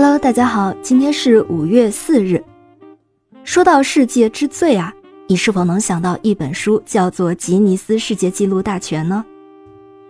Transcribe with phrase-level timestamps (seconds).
[0.00, 2.40] Hello，大家好，今天是五月四日。
[3.42, 4.94] 说到世界之最啊，
[5.26, 9.24] 你是否能想到一本书叫做《吉尼斯世界纪录大全》呢？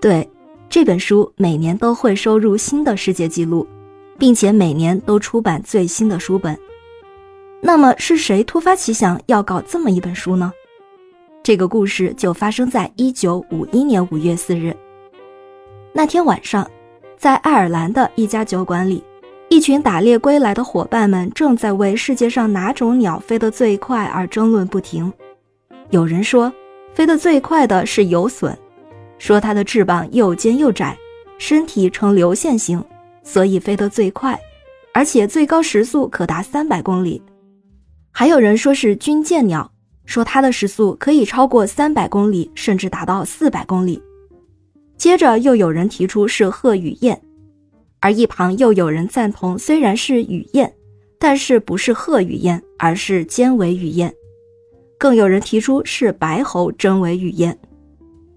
[0.00, 0.26] 对，
[0.70, 3.66] 这本书每年都会收入新的世界纪录，
[4.18, 6.58] 并且每年都出版最新的书本。
[7.60, 10.50] 那么是谁突发奇想要搞这么一本书呢？
[11.42, 14.74] 这个故事就发生在一九五一年五月四日。
[15.92, 16.66] 那天晚上，
[17.18, 19.04] 在爱尔兰的一家酒馆里。
[19.54, 25.12] 一群打猎归来的伙伴们正在为世界上哪种鸟飞得最快而争论不停。
[25.90, 26.52] 有人说，
[26.92, 28.52] 飞得最快的是游隼，
[29.16, 30.98] 说它的翅膀又尖又窄，
[31.38, 32.84] 身体呈流线型，
[33.22, 34.36] 所以飞得最快，
[34.92, 37.22] 而且最高时速可达三百公里。
[38.10, 39.70] 还有人说是军舰鸟，
[40.04, 44.02] 说它的时速可以超过三百公里，甚至达到四百公里。
[44.96, 47.16] 接着又有人提出是鹤羽雁。
[48.04, 50.74] 而一旁又有人赞同，虽然是雨燕，
[51.18, 54.14] 但是不是鹤雨燕，而是尖尾雨燕。
[54.98, 57.58] 更有人提出是白喉真尾雨燕。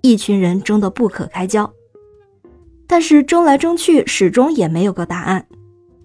[0.00, 1.70] 一群人争得不可开交，
[2.86, 5.46] 但是争来争去，始终也没有个答案。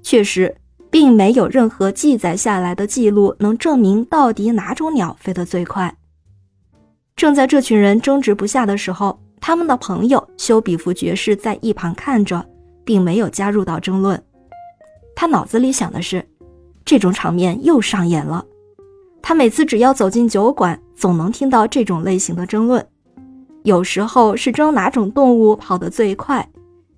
[0.04, 0.58] 确实，
[0.92, 5.96] 并没有任何记载下来的记录能证明到底哪种鸟飞得最快。
[7.16, 12.46] 正在这群人争执不下的时候，他们的朋友修比夫爵士在一旁看着。
[12.86, 14.24] 并没有加入到争论，
[15.16, 16.26] 他脑子里想的是，
[16.86, 18.46] 这种场面又上演了。
[19.22, 22.88] 他每次只要走进酒馆，总能听到这种类型的争论。
[23.64, 26.48] 有时候是争哪种动物跑得最快，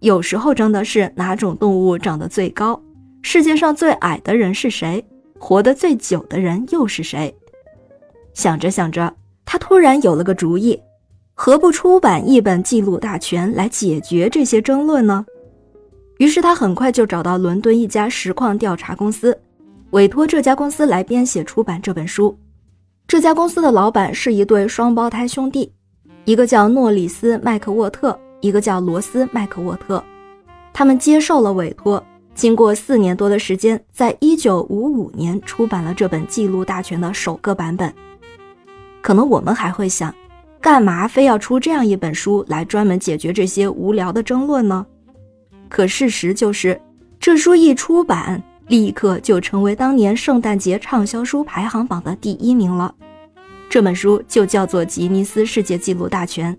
[0.01, 2.81] 有时候争的是哪种动物长得最高，
[3.21, 5.05] 世界上最矮的人是谁，
[5.39, 7.33] 活得最久的人又是谁。
[8.33, 9.15] 想着想着，
[9.45, 10.77] 他突然有了个主意：
[11.33, 15.25] 何不出版一本记录大全来解决这些争论呢？
[16.17, 19.37] 于是他很快就找到伦敦一家实况调查公司，
[19.91, 22.37] 委托这家公司来编写出版这本书。
[23.07, 25.71] 这家公司的老板是一对双胞胎兄弟，
[26.25, 30.03] 一个叫诺里斯·麦克沃特，一个叫罗斯·麦克沃特。
[30.73, 32.03] 他们接受了委托，
[32.35, 37.93] 经过四年多的时间，在一九五五年出版了这本记录大全的首个版本。
[39.01, 40.13] 可能我们还会想，
[40.59, 44.85] 干嘛非要出这样一本书来专门解决这些无聊的争论呢？
[45.69, 46.79] 可事实就是，
[47.19, 52.93] 这书一出版，立刻就成为当年圣诞节畅销书排行榜的第一名了。
[53.69, 56.55] 这本书就叫做《吉尼斯世界纪录大全》。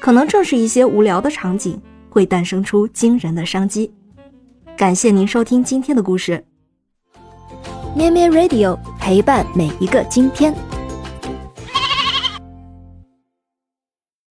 [0.00, 3.92] 可能正是一些无聊的场景，会诞生出惊人的商机。
[4.76, 6.44] 感谢您收听今天的故事，
[7.96, 10.54] 咩咩 Radio 陪伴每一个今天。